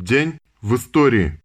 День 0.00 0.38
в 0.62 0.76
истории. 0.76 1.38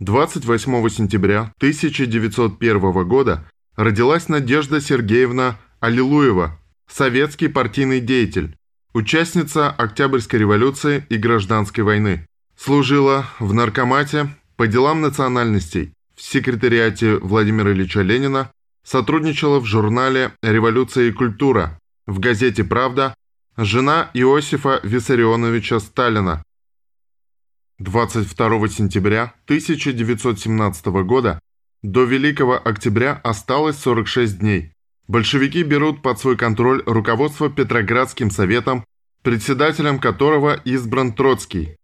28 0.00 0.88
сентября 0.88 1.52
1901 1.58 3.08
года 3.08 3.48
родилась 3.76 4.28
Надежда 4.28 4.80
Сергеевна 4.80 5.60
Аллилуева, 5.78 6.58
советский 6.88 7.46
партийный 7.46 8.00
деятель, 8.00 8.56
участница 8.92 9.70
Октябрьской 9.70 10.40
революции 10.40 11.06
и 11.10 11.16
Гражданской 11.16 11.84
войны. 11.84 12.26
Служила 12.56 13.26
в 13.38 13.54
наркомате 13.54 14.34
по 14.56 14.66
делам 14.66 15.00
национальностей 15.00 15.94
в 16.16 16.22
секретариате 16.22 17.18
Владимира 17.18 17.70
Ильича 17.70 18.02
Ленина, 18.02 18.50
сотрудничала 18.84 19.60
в 19.60 19.64
журнале 19.64 20.32
«Революция 20.42 21.04
и 21.04 21.12
культура», 21.12 21.78
в 22.04 22.18
газете 22.18 22.64
«Правда», 22.64 23.14
жена 23.56 24.10
Иосифа 24.12 24.80
Виссарионовича 24.82 25.78
Сталина, 25.78 26.42
22 27.82 28.68
сентября 28.68 29.34
1917 29.46 30.86
года 31.04 31.40
до 31.82 32.04
Великого 32.04 32.54
Октября 32.54 33.20
осталось 33.24 33.76
46 33.78 34.38
дней. 34.38 34.72
Большевики 35.08 35.64
берут 35.64 36.00
под 36.00 36.20
свой 36.20 36.36
контроль 36.36 36.82
руководство 36.86 37.50
Петроградским 37.50 38.30
советом, 38.30 38.84
председателем 39.22 39.98
которого 39.98 40.54
избран 40.64 41.12
Троцкий. 41.12 41.76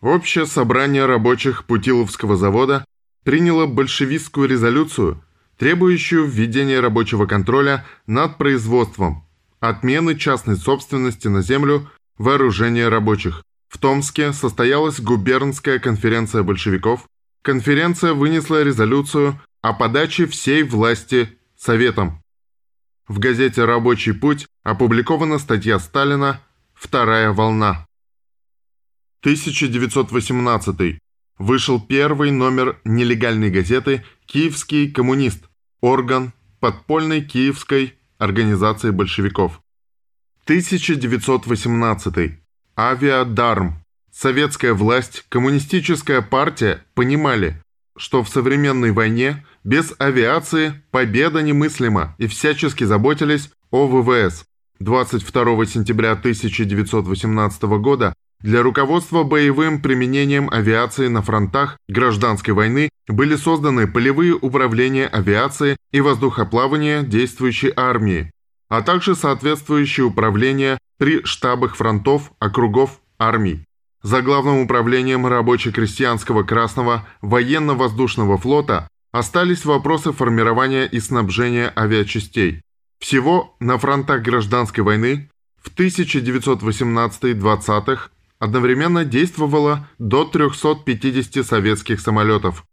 Общее 0.00 0.44
собрание 0.44 1.06
рабочих 1.06 1.66
Путиловского 1.66 2.36
завода 2.36 2.84
приняло 3.22 3.66
большевистскую 3.66 4.48
резолюцию, 4.48 5.22
требующую 5.56 6.26
введения 6.26 6.80
рабочего 6.80 7.26
контроля 7.26 7.86
над 8.08 8.38
производством, 8.38 9.24
отмены 9.60 10.16
частной 10.16 10.56
собственности 10.56 11.28
на 11.28 11.42
землю, 11.42 11.88
вооружения 12.18 12.88
рабочих. 12.88 13.44
В 13.72 13.78
Томске 13.78 14.34
состоялась 14.34 15.00
губернская 15.00 15.78
конференция 15.78 16.42
большевиков. 16.42 17.08
Конференция 17.40 18.12
вынесла 18.12 18.62
резолюцию 18.62 19.40
о 19.62 19.72
подаче 19.72 20.26
всей 20.26 20.62
власти 20.62 21.38
Советам. 21.56 22.22
В 23.08 23.18
газете 23.18 23.64
«Рабочий 23.64 24.12
путь» 24.12 24.46
опубликована 24.62 25.38
статья 25.38 25.78
Сталина 25.78 26.42
«Вторая 26.74 27.32
волна». 27.32 27.86
1918. 29.22 30.98
Вышел 31.38 31.80
первый 31.80 32.30
номер 32.30 32.78
нелегальной 32.84 33.48
газеты 33.48 34.04
«Киевский 34.26 34.90
коммунист», 34.92 35.48
орган 35.80 36.34
подпольной 36.60 37.22
киевской 37.22 37.94
организации 38.18 38.90
большевиков. 38.90 39.62
1918. 40.44 42.41
Авиадарм. 42.76 43.82
Советская 44.10 44.72
власть, 44.72 45.24
коммунистическая 45.28 46.22
партия 46.22 46.82
понимали, 46.94 47.60
что 47.98 48.22
в 48.22 48.28
современной 48.30 48.92
войне 48.92 49.44
без 49.62 49.94
авиации 49.98 50.82
победа 50.90 51.42
немыслима 51.42 52.14
и 52.16 52.26
всячески 52.26 52.84
заботились 52.84 53.50
о 53.70 53.86
ВВС. 53.86 54.44
22 54.80 55.66
сентября 55.66 56.12
1918 56.12 57.62
года 57.62 58.14
для 58.40 58.62
руководства 58.62 59.22
боевым 59.22 59.82
применением 59.82 60.48
авиации 60.50 61.08
на 61.08 61.20
фронтах 61.20 61.76
гражданской 61.88 62.54
войны 62.54 62.88
были 63.06 63.36
созданы 63.36 63.86
полевые 63.86 64.34
управления 64.34 65.06
авиации 65.06 65.76
и 65.92 66.00
воздухоплавания 66.00 67.02
действующей 67.02 67.72
армии, 67.76 68.30
а 68.68 68.80
также 68.80 69.14
соответствующие 69.14 70.06
управления 70.06 70.78
при 71.02 71.24
штабах 71.24 71.74
фронтов, 71.74 72.30
округов, 72.38 73.00
армий. 73.18 73.64
За 74.04 74.22
главным 74.22 74.58
управлением 74.58 75.26
рабоче-крестьянского 75.26 76.44
Красного 76.44 77.08
военно-воздушного 77.22 78.38
флота 78.38 78.86
остались 79.10 79.64
вопросы 79.64 80.12
формирования 80.12 80.84
и 80.84 81.00
снабжения 81.00 81.72
авиачастей. 81.76 82.62
Всего 83.00 83.56
на 83.58 83.78
фронтах 83.78 84.22
гражданской 84.22 84.84
войны 84.84 85.28
в 85.60 85.74
1918-20-х 85.74 88.10
одновременно 88.38 89.04
действовало 89.04 89.88
до 89.98 90.24
350 90.24 91.44
советских 91.44 92.00
самолетов. 92.00 92.64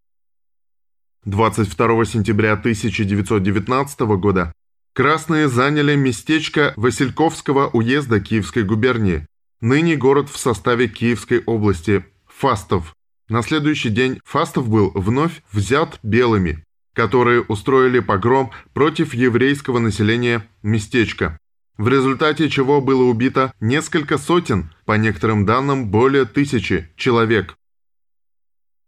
22 1.26 2.06
сентября 2.06 2.54
1919 2.54 4.00
года 4.02 4.54
Красные 4.94 5.48
заняли 5.48 5.96
местечко 5.96 6.74
Васильковского 6.76 7.70
уезда 7.70 8.20
Киевской 8.20 8.64
губернии, 8.64 9.26
ныне 9.62 9.96
город 9.96 10.30
в 10.30 10.38
составе 10.38 10.88
Киевской 10.88 11.44
области, 11.46 12.06
Фастов. 12.28 12.96
На 13.28 13.42
следующий 13.44 13.90
день 13.90 14.20
Фастов 14.26 14.68
был 14.68 14.92
вновь 14.94 15.44
взят 15.52 16.00
белыми, 16.04 16.64
которые 16.94 17.42
устроили 17.42 18.00
погром 18.00 18.52
против 18.74 19.14
еврейского 19.14 19.80
населения 19.80 20.48
местечка, 20.64 21.40
в 21.78 21.88
результате 21.88 22.50
чего 22.50 22.82
было 22.82 23.04
убито 23.04 23.54
несколько 23.62 24.18
сотен, 24.18 24.72
по 24.86 24.98
некоторым 24.98 25.46
данным 25.46 25.90
более 25.90 26.26
тысячи 26.26 26.90
человек. 26.98 27.56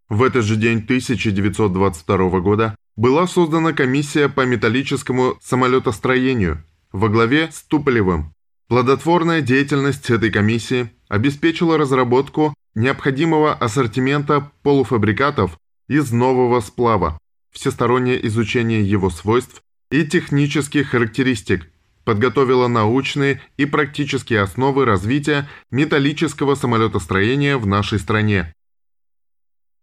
В 0.10 0.24
этот 0.24 0.44
же 0.44 0.58
день 0.58 0.80
1922 0.80 2.40
года 2.42 2.76
была 2.96 3.28
создана 3.28 3.74
комиссия 3.74 4.30
по 4.30 4.46
металлическому 4.46 5.38
самолетостроению 5.42 6.64
во 6.92 7.10
главе 7.10 7.50
с 7.52 7.64
Туполевым. 7.64 8.34
Плодотворная 8.68 9.42
деятельность 9.42 10.10
этой 10.10 10.32
комиссии 10.32 10.92
обеспечила 11.10 11.78
разработку 11.78 12.54
необходимого 12.74 13.54
ассортимента 13.54 14.52
полуфабрикатов 14.64 15.58
из 15.88 16.12
нового 16.12 16.62
сплава, 16.62 17.20
всестороннее 17.52 18.26
изучение 18.28 18.82
его 18.82 19.10
свойств 19.10 19.62
и 19.90 20.06
технических 20.06 20.90
характеристик, 20.90 21.70
подготовила 22.06 22.68
научные 22.68 23.42
и 23.58 23.66
практические 23.66 24.42
основы 24.42 24.86
развития 24.86 25.50
металлического 25.70 26.56
самолетостроения 26.56 27.58
в 27.58 27.68
нашей 27.68 28.00
стране. 28.00 28.54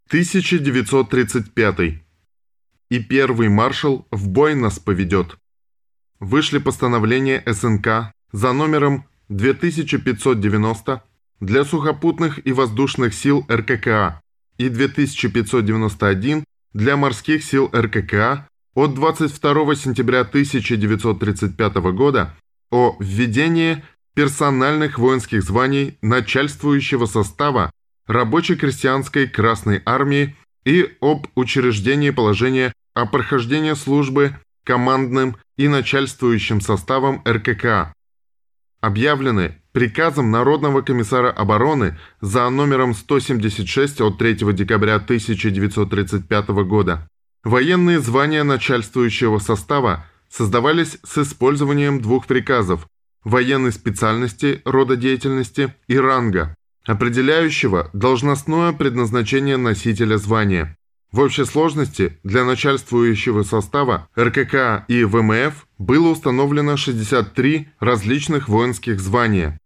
1935 0.08 2.07
и 2.90 3.00
первый 3.00 3.48
маршал 3.48 4.06
в 4.10 4.28
бой 4.28 4.54
нас 4.54 4.78
поведет. 4.78 5.36
Вышли 6.20 6.58
постановления 6.58 7.42
СНК 7.46 8.12
за 8.32 8.52
номером 8.52 9.04
2590 9.28 11.02
для 11.40 11.64
сухопутных 11.64 12.44
и 12.46 12.52
воздушных 12.52 13.14
сил 13.14 13.46
РККА 13.50 14.20
и 14.56 14.68
2591 14.68 16.44
для 16.72 16.96
морских 16.96 17.44
сил 17.44 17.70
РККА 17.72 18.48
от 18.74 18.94
22 18.94 19.74
сентября 19.74 20.20
1935 20.20 21.74
года 21.92 22.34
о 22.70 22.96
введении 23.00 23.82
персональных 24.14 24.98
воинских 24.98 25.42
званий 25.42 25.96
начальствующего 26.02 27.06
состава 27.06 27.70
рабоче-крестьянской 28.06 29.28
Красной 29.28 29.82
Армии 29.84 30.36
и 30.64 30.96
об 31.00 31.28
учреждении 31.34 32.10
положения 32.10 32.72
о 32.98 33.06
прохождении 33.06 33.74
службы 33.74 34.36
командным 34.64 35.36
и 35.56 35.68
начальствующим 35.68 36.60
составом 36.60 37.22
РКК. 37.26 37.92
Объявлены 38.80 39.62
приказом 39.72 40.30
Народного 40.32 40.82
комиссара 40.82 41.30
обороны 41.30 41.96
за 42.20 42.48
номером 42.50 42.94
176 42.94 44.00
от 44.00 44.18
3 44.18 44.34
декабря 44.52 44.96
1935 44.96 46.48
года. 46.48 47.08
Военные 47.44 48.00
звания 48.00 48.42
начальствующего 48.42 49.38
состава 49.38 50.04
создавались 50.28 50.98
с 51.04 51.18
использованием 51.18 52.00
двух 52.00 52.26
приказов– 52.26 52.88
военной 53.24 53.72
специальности, 53.72 54.60
рода 54.64 54.96
деятельности 54.96 55.72
и 55.86 55.96
ранга, 55.96 56.54
определяющего 56.84 57.90
должностное 57.92 58.72
предназначение 58.72 59.56
носителя 59.56 60.16
звания. 60.16 60.77
В 61.10 61.20
общей 61.20 61.44
сложности 61.46 62.18
для 62.22 62.44
начальствующего 62.44 63.42
состава 63.42 64.08
РКК 64.18 64.84
и 64.88 65.04
ВМФ 65.04 65.66
было 65.78 66.08
установлено 66.08 66.76
63 66.76 67.68
различных 67.80 68.48
воинских 68.48 69.00
звания. 69.00 69.58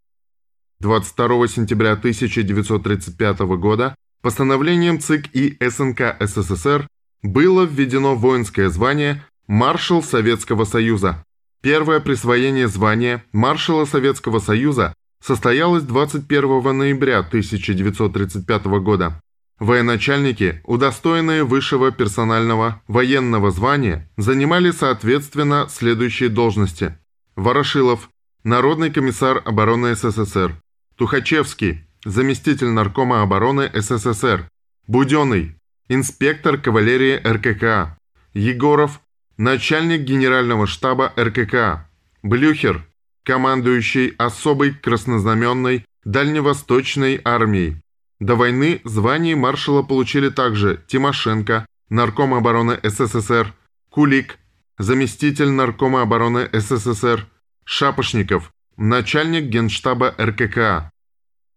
22 0.79 1.49
сентября 1.49 1.93
1935 1.93 3.41
года 3.59 3.97
постановлением 4.21 5.01
ЦИК 5.01 5.35
и 5.35 5.57
СНК 5.61 6.17
СССР 6.21 6.87
было 7.23 7.65
введено 7.65 8.15
воинское 8.15 8.69
звание 8.69 9.25
«Маршал 9.49 10.03
Советского 10.03 10.65
Союза». 10.65 11.25
Первое 11.61 11.99
присвоение 11.99 12.69
звания 12.69 13.25
маршала 13.33 13.85
Советского 13.85 14.39
Союза 14.39 14.95
состоялось 15.21 15.83
21 15.83 16.77
ноября 16.77 17.19
1935 17.21 18.65
года. 18.81 19.21
Военачальники, 19.63 20.61
удостоенные 20.65 21.45
высшего 21.45 21.93
персонального 21.93 22.83
военного 22.89 23.53
звания, 23.53 24.11
занимали 24.17 24.73
соответственно 24.73 25.69
следующие 25.71 26.31
должности. 26.31 26.99
Ворошилов– 27.37 28.11
Народный 28.43 28.91
комиссар 28.91 29.41
обороны 29.45 29.95
СССР. 29.95 30.61
Тухачевский 30.97 31.87
заместитель 32.05 32.71
наркома 32.71 33.23
обороны 33.23 33.71
СССР, 33.73 34.49
Буденный, 34.89 35.55
инспектор 35.89 36.59
кавалерии 36.59 37.21
РКК, 37.25 37.97
Егоров, 38.35 39.01
начальник 39.37 40.01
генерального 40.01 40.67
штаба 40.67 41.13
РКК, 41.17 41.89
Блюхер, 42.25 42.85
командующий 43.23 44.09
особой 44.19 44.75
краснознаменной 44.75 45.85
Дальневосточной 46.05 47.21
армией. 47.25 47.82
До 48.23 48.37
войны 48.37 48.81
звание 48.85 49.35
маршала 49.35 49.83
получили 49.83 50.29
также 50.29 50.81
Тимошенко, 50.87 51.67
нарком 51.89 52.35
обороны 52.35 52.79
СССР, 52.85 53.53
Кулик, 53.91 54.39
заместитель 54.79 55.51
наркома 55.51 56.03
обороны 56.03 56.49
СССР, 56.53 57.27
Шапошников, 57.65 58.53
начальник 58.77 59.47
генштаба 59.47 60.15
РКК. 60.21 60.93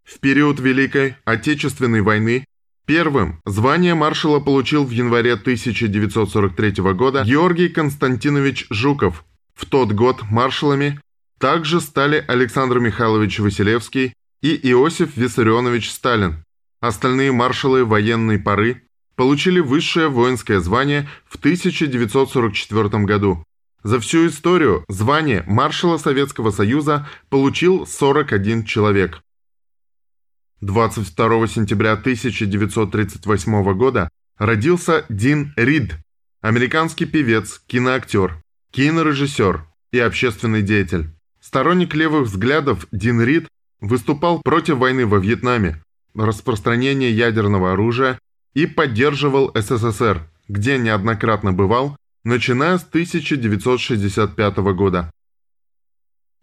В 0.04 0.20
период 0.20 0.60
Великой 0.60 1.18
Отечественной 1.24 2.02
войны 2.02 2.46
первым 2.88 3.42
звание 3.46 3.94
маршала 3.94 4.40
получил 4.40 4.86
в 4.86 4.90
январе 4.90 5.34
1943 5.34 6.72
года 6.94 7.24
Георгий 7.26 7.70
Константинович 7.70 8.66
Жуков. 8.72 9.24
В 9.54 9.68
тот 9.68 9.92
год 9.92 10.24
маршалами 10.32 11.00
также 11.38 11.80
стали 11.80 12.26
Александр 12.28 12.80
Михайлович 12.80 13.38
Василевский 13.38 14.16
и 14.42 14.56
Иосиф 14.72 15.16
Виссарионович 15.16 15.92
Сталин. 15.92 16.45
Остальные 16.80 17.32
маршалы 17.32 17.86
военной 17.86 18.40
поры 18.40 18.84
получили 19.16 19.60
высшее 19.60 20.10
воинское 20.10 20.60
звание 20.60 21.08
в 21.26 21.38
1944 21.38 23.06
году. 23.06 23.44
За 23.84 24.00
всю 24.00 24.28
историю 24.28 24.84
звание 24.88 25.44
маршала 25.48 25.98
Советского 25.98 26.52
Союза 26.52 27.08
получил 27.30 27.86
41 27.86 28.66
человек. 28.66 29.22
22 30.62 31.48
сентября 31.48 31.94
1938 31.94 33.74
года 33.74 34.10
родился 34.38 35.06
Дин 35.10 35.54
Рид, 35.56 35.96
американский 36.42 37.06
певец, 37.06 37.62
киноактер, 37.68 38.42
кинорежиссер 38.72 39.66
и 39.92 40.00
общественный 40.00 40.64
деятель. 40.64 41.12
Сторонник 41.40 41.94
левых 41.94 42.28
взглядов 42.28 42.88
Дин 42.92 43.22
Рид 43.22 43.48
выступал 43.80 44.42
против 44.42 44.78
войны 44.78 45.06
во 45.06 45.20
Вьетнаме, 45.20 45.84
распространения 46.16 47.12
ядерного 47.12 47.74
оружия 47.74 48.20
и 48.54 48.66
поддерживал 48.66 49.52
СССР, 49.54 50.28
где 50.48 50.78
неоднократно 50.78 51.54
бывал 51.54 51.98
начиная 52.24 52.78
с 52.78 52.84
1965 52.84 54.58
года. 54.74 55.12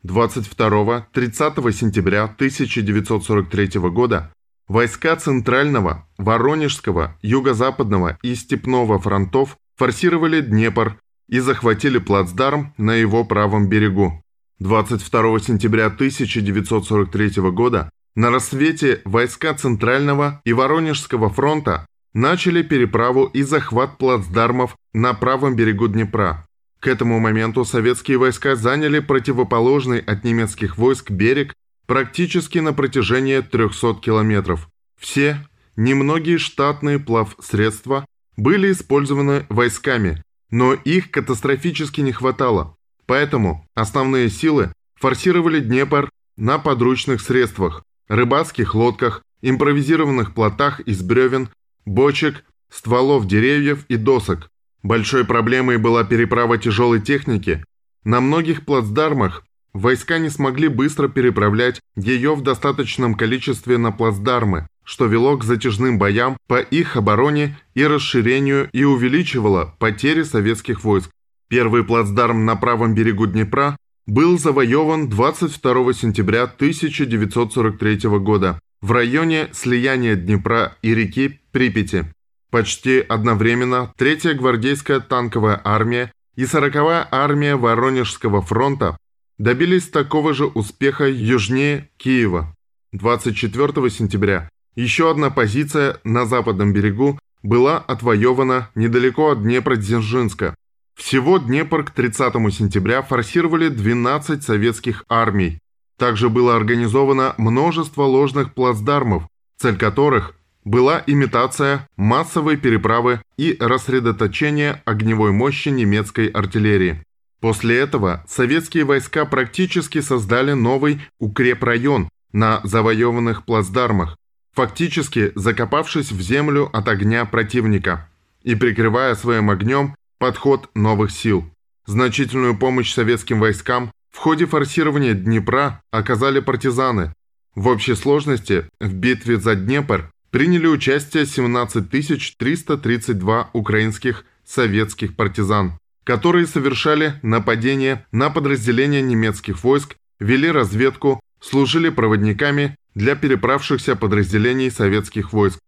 22-30 0.04 1.72
сентября 1.72 2.24
1943 2.24 3.80
года 3.90 4.32
войска 4.68 5.14
Центрального, 5.16 6.08
Воронежского, 6.18 7.16
Юго-Западного 7.22 8.18
и 8.22 8.34
Степного 8.34 8.98
фронтов 8.98 9.56
форсировали 9.76 10.40
Днепр 10.40 10.98
и 11.28 11.40
захватили 11.40 11.98
плацдарм 11.98 12.74
на 12.78 12.94
его 12.94 13.24
правом 13.24 13.68
берегу. 13.68 14.22
22 14.58 15.40
сентября 15.40 15.86
1943 15.86 17.50
года 17.50 17.90
на 18.14 18.30
рассвете 18.30 19.00
войска 19.04 19.54
Центрального 19.54 20.40
и 20.44 20.52
Воронежского 20.52 21.30
фронта 21.30 21.86
начали 22.12 22.62
переправу 22.62 23.24
и 23.24 23.42
захват 23.42 23.98
плацдармов 23.98 24.76
на 24.92 25.14
правом 25.14 25.56
берегу 25.56 25.88
Днепра. 25.88 26.46
К 26.78 26.88
этому 26.88 27.20
моменту 27.20 27.64
советские 27.64 28.18
войска 28.18 28.56
заняли 28.56 28.98
противоположный 28.98 30.00
от 30.00 30.24
немецких 30.24 30.76
войск 30.76 31.10
берег 31.10 31.54
практически 31.86 32.58
на 32.58 32.72
протяжении 32.72 33.40
300 33.40 33.94
километров. 34.02 34.68
Все 34.98 35.46
немногие 35.76 36.38
штатные 36.38 36.98
плавсредства 36.98 38.04
были 38.36 38.72
использованы 38.72 39.46
войсками, 39.48 40.22
но 40.50 40.74
их 40.74 41.10
катастрофически 41.10 42.00
не 42.00 42.12
хватало. 42.12 42.76
Поэтому 43.06 43.66
основные 43.74 44.28
силы 44.28 44.72
форсировали 44.96 45.60
Днепр 45.60 46.10
на 46.36 46.58
подручных 46.58 47.20
средствах, 47.20 47.84
рыбацких 48.12 48.74
лодках, 48.74 49.22
импровизированных 49.40 50.34
плотах 50.34 50.80
из 50.80 51.02
бревен 51.02 51.48
бочек, 51.86 52.44
стволов 52.68 53.26
деревьев 53.26 53.86
и 53.88 53.96
досок. 53.96 54.50
Большой 54.82 55.24
проблемой 55.24 55.78
была 55.78 56.04
переправа 56.04 56.58
тяжелой 56.58 57.00
техники. 57.00 57.64
На 58.04 58.20
многих 58.20 58.66
плацдармах 58.66 59.44
войска 59.72 60.18
не 60.18 60.28
смогли 60.28 60.68
быстро 60.68 61.08
переправлять 61.08 61.80
ее 61.96 62.34
в 62.34 62.42
достаточном 62.42 63.14
количестве 63.14 63.78
на 63.78 63.92
плацдармы, 63.92 64.66
что 64.84 65.06
вело 65.06 65.38
к 65.38 65.44
затяжным 65.44 65.98
боям 65.98 66.36
по 66.48 66.60
их 66.60 66.96
обороне 66.96 67.58
и 67.74 67.86
расширению 67.86 68.68
и 68.72 68.84
увеличивало 68.84 69.74
потери 69.78 70.22
советских 70.22 70.84
войск. 70.84 71.10
Первый 71.48 71.82
плацдарм 71.82 72.44
на 72.44 72.56
правом 72.56 72.94
берегу 72.94 73.26
Днепра 73.26 73.76
был 74.06 74.38
завоеван 74.38 75.08
22 75.08 75.92
сентября 75.92 76.44
1943 76.44 78.18
года 78.18 78.58
в 78.80 78.90
районе 78.90 79.48
слияния 79.52 80.16
Днепра 80.16 80.76
и 80.82 80.94
реки 80.94 81.40
Припяти. 81.52 82.06
Почти 82.50 82.98
одновременно 83.00 83.92
Третья 83.96 84.34
гвардейская 84.34 85.00
танковая 85.00 85.60
армия 85.64 86.12
и 86.34 86.42
40-я 86.42 87.06
армия 87.10 87.56
Воронежского 87.56 88.42
фронта 88.42 88.96
добились 89.38 89.88
такого 89.88 90.34
же 90.34 90.46
успеха 90.46 91.08
южнее 91.08 91.88
Киева. 91.96 92.54
24 92.92 93.90
сентября 93.90 94.48
еще 94.74 95.10
одна 95.10 95.30
позиция 95.30 95.98
на 96.04 96.26
западном 96.26 96.72
берегу 96.72 97.18
была 97.42 97.78
отвоевана 97.78 98.70
недалеко 98.74 99.30
от 99.30 99.42
Днепродзержинска. 99.42 100.54
Всего 101.02 101.38
Днепр 101.38 101.82
к 101.82 101.90
30 101.90 102.32
сентября 102.54 103.02
форсировали 103.02 103.68
12 103.68 104.42
советских 104.42 105.04
армий, 105.08 105.58
также 105.98 106.28
было 106.28 106.54
организовано 106.54 107.34
множество 107.38 108.04
ложных 108.04 108.54
плацдармов, 108.54 109.24
цель 109.58 109.76
которых 109.76 110.36
была 110.64 111.02
имитация 111.08 111.88
массовой 111.96 112.56
переправы 112.56 113.20
и 113.36 113.56
рассредоточение 113.58 114.80
огневой 114.84 115.32
мощи 115.32 115.70
немецкой 115.70 116.28
артиллерии. 116.28 117.02
После 117.40 117.78
этого 117.78 118.24
советские 118.28 118.84
войска 118.84 119.24
практически 119.24 120.00
создали 120.00 120.52
новый 120.52 121.00
укрепрайон 121.18 122.10
на 122.32 122.60
завоеванных 122.62 123.44
плацдармах, 123.44 124.16
фактически 124.52 125.32
закопавшись 125.34 126.12
в 126.12 126.20
землю 126.20 126.70
от 126.72 126.86
огня 126.86 127.24
противника 127.24 128.08
и 128.44 128.54
прикрывая 128.54 129.16
своим 129.16 129.50
огнем 129.50 129.96
подход 130.22 130.70
новых 130.76 131.10
сил. 131.10 131.52
Значительную 131.84 132.56
помощь 132.56 132.94
советским 132.94 133.40
войскам 133.40 133.90
в 134.08 134.18
ходе 134.18 134.46
форсирования 134.46 135.14
Днепра 135.14 135.82
оказали 135.90 136.38
партизаны. 136.38 137.12
В 137.56 137.66
общей 137.66 137.96
сложности 137.96 138.68
в 138.78 138.94
битве 138.94 139.40
за 139.40 139.56
Днепр 139.56 140.12
приняли 140.30 140.68
участие 140.68 141.26
17 141.26 141.90
332 141.90 143.50
украинских 143.52 144.24
советских 144.46 145.16
партизан, 145.16 145.76
которые 146.04 146.46
совершали 146.46 147.18
нападения 147.22 148.06
на 148.12 148.30
подразделения 148.30 149.02
немецких 149.02 149.64
войск, 149.64 149.96
вели 150.20 150.52
разведку, 150.52 151.18
служили 151.40 151.88
проводниками 151.88 152.76
для 152.94 153.16
переправшихся 153.16 153.96
подразделений 153.96 154.70
советских 154.70 155.32
войск. 155.32 155.58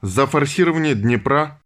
За 0.00 0.28
форсирование 0.28 0.94
Днепра 0.94 1.60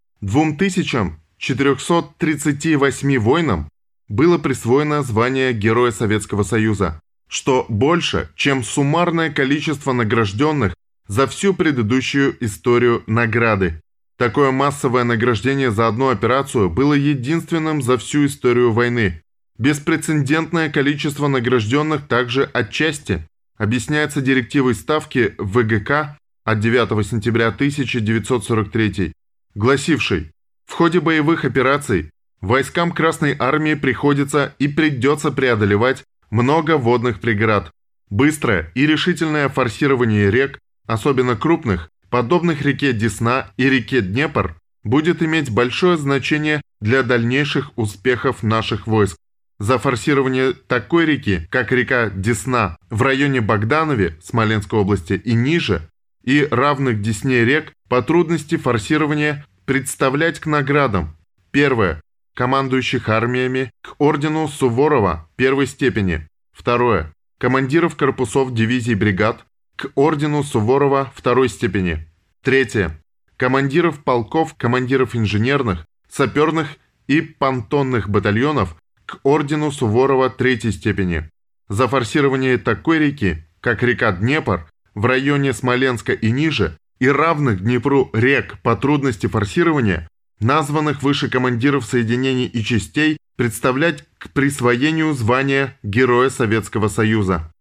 2438 1.39 3.19
воинам 3.19 3.69
было 4.09 4.39
присвоено 4.39 5.03
звание 5.03 5.53
Героя 5.53 5.93
Советского 5.93 6.43
Союза, 6.43 7.01
что 7.29 7.67
больше, 7.69 8.31
чем 8.35 8.65
суммарное 8.65 9.31
количество 9.31 9.93
награжденных 9.93 10.75
за 11.07 11.27
всю 11.27 11.55
предыдущую 11.55 12.37
историю 12.45 13.03
награды. 13.07 13.81
Такое 14.17 14.51
массовое 14.51 15.05
награждение 15.05 15.71
за 15.71 15.87
одну 15.87 16.09
операцию 16.09 16.69
было 16.69 16.95
единственным 16.95 17.83
за 17.83 17.99
всю 17.99 18.27
историю 18.27 18.73
войны. 18.73 19.23
Беспрецедентное 19.59 20.71
количество 20.71 21.29
награжденных 21.29 22.07
также 22.09 22.45
отчасти 22.45 23.27
объясняется 23.57 24.21
директивой 24.21 24.75
Ставки 24.75 25.35
ВГК 25.39 26.19
от 26.45 26.61
9 26.61 27.07
сентября 27.07 27.49
1943, 27.49 29.13
гласившей 29.55 30.21
«В 30.25 30.38
ходе 30.79 31.01
боевых 31.01 31.45
операций 31.45 32.13
Войскам 32.41 32.93
Красной 32.93 33.35
Армии 33.37 33.75
приходится 33.75 34.55
и 34.61 34.69
придется 34.69 35.33
преодолевать 35.33 36.05
много 36.31 36.79
водных 36.79 37.19
преград. 37.19 37.73
Быстрое 38.11 38.71
и 38.77 38.87
решительное 38.87 39.49
форсирование 39.49 40.31
рек, 40.31 40.61
особенно 40.87 41.35
крупных, 41.35 41.91
подобных 42.11 42.63
реке 42.63 42.93
Десна 42.93 43.51
и 43.57 43.69
реке 43.69 44.03
Днепр, 44.03 44.55
будет 44.85 45.21
иметь 45.21 45.51
большое 45.51 45.97
значение 45.97 46.63
для 46.81 47.03
дальнейших 47.03 47.77
успехов 47.77 48.45
наших 48.45 48.87
войск. 48.87 49.17
за 49.59 49.79
форсирование 49.79 50.53
такой 50.53 51.07
реки, 51.07 51.49
как 51.51 51.73
река 51.73 52.09
Десна 52.09 52.77
в 52.89 53.03
районе 53.03 53.41
Богданове, 53.41 54.17
Смоленской 54.23 54.79
области 54.79 55.15
и 55.15 55.35
ниже, 55.35 55.91
и 56.23 56.47
равных 56.49 57.03
Десне 57.03 57.45
рек 57.45 57.73
по 57.89 58.01
трудности 58.01 58.57
форсирования 58.57 59.45
представлять 59.69 60.41
к 60.41 60.47
наградам. 60.47 61.15
Первое. 61.51 62.01
Командующих 62.35 63.11
армиями 63.11 63.71
к 63.83 63.97
ордену 63.99 64.49
Суворова 64.49 65.29
первой 65.37 65.67
степени. 65.67 66.27
Второе. 66.53 67.13
Командиров 67.37 67.95
корпусов 67.95 68.55
дивизий 68.55 68.95
бригад 68.95 69.45
к 69.77 69.91
ордену 69.95 70.43
Суворова 70.43 71.13
второй 71.15 71.51
степени. 71.51 72.09
Третье. 72.43 72.99
Командиров 73.37 74.03
полков, 74.05 74.55
командиров 74.55 75.15
инженерных, 75.15 75.85
саперных 76.09 76.69
и 77.07 77.21
понтонных 77.21 78.09
батальонов 78.09 78.75
к 79.05 79.19
ордену 79.23 79.71
Суворова 79.71 80.31
третьей 80.31 80.73
степени. 80.73 81.29
За 81.69 81.89
форсирование 81.89 82.57
такой 82.57 83.01
реки, 83.01 83.45
как 83.61 83.83
река 83.83 84.13
Днепр, 84.13 84.67
в 84.95 85.05
районе 85.05 85.53
Смоленска 85.53 86.15
и 86.15 86.31
ниже, 86.31 86.79
и 86.99 87.09
равных 87.09 87.63
Днепру 87.63 88.11
рек 88.13 88.59
по 88.63 88.77
трудности 88.77 89.27
форсирования, 89.27 90.09
названных 90.41 91.03
выше 91.03 91.29
командиров 91.29 91.85
соединений 91.85 92.47
и 92.47 92.63
частей, 92.65 93.19
представлять 93.37 94.05
к 94.19 94.31
присвоению 94.31 95.15
звания 95.15 95.79
Героя 95.83 96.31
Советского 96.31 96.89
Союза. 96.89 97.53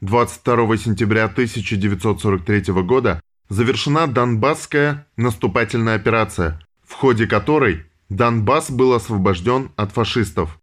22 0.00 0.76
сентября 0.76 1.24
1943 1.24 2.72
года 2.82 3.20
завершена 3.48 4.06
Донбасская 4.06 5.06
наступательная 5.16 5.96
операция, 5.96 6.60
в 6.86 6.92
ходе 6.92 7.26
которой 7.26 7.84
Донбасс 8.08 8.70
был 8.70 8.92
освобожден 8.94 9.70
от 9.76 9.92
фашистов. 9.92 10.58